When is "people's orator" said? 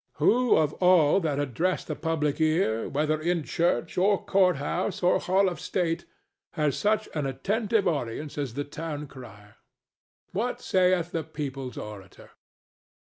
11.23-12.31